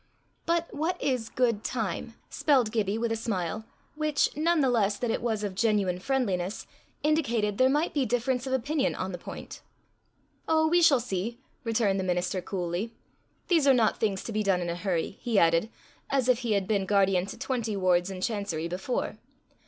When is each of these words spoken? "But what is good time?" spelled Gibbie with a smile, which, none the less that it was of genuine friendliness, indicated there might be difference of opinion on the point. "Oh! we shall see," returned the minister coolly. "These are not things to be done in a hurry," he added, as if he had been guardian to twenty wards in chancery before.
"But 0.47 0.73
what 0.73 0.99
is 0.99 1.29
good 1.29 1.63
time?" 1.63 2.15
spelled 2.27 2.71
Gibbie 2.71 2.97
with 2.97 3.11
a 3.11 3.15
smile, 3.15 3.65
which, 3.93 4.35
none 4.35 4.59
the 4.61 4.69
less 4.71 4.97
that 4.97 5.11
it 5.11 5.21
was 5.21 5.43
of 5.43 5.53
genuine 5.53 5.99
friendliness, 5.99 6.65
indicated 7.03 7.59
there 7.59 7.69
might 7.69 7.93
be 7.93 8.07
difference 8.07 8.47
of 8.47 8.53
opinion 8.53 8.95
on 8.95 9.11
the 9.11 9.19
point. 9.19 9.61
"Oh! 10.47 10.67
we 10.67 10.81
shall 10.81 10.99
see," 10.99 11.37
returned 11.63 11.99
the 11.99 12.03
minister 12.03 12.41
coolly. 12.41 12.95
"These 13.47 13.67
are 13.67 13.75
not 13.75 13.99
things 13.99 14.23
to 14.23 14.31
be 14.31 14.41
done 14.41 14.59
in 14.59 14.71
a 14.71 14.75
hurry," 14.75 15.19
he 15.21 15.37
added, 15.37 15.69
as 16.09 16.27
if 16.27 16.39
he 16.39 16.53
had 16.53 16.67
been 16.67 16.87
guardian 16.87 17.27
to 17.27 17.37
twenty 17.37 17.77
wards 17.77 18.09
in 18.09 18.21
chancery 18.21 18.67
before. 18.67 19.19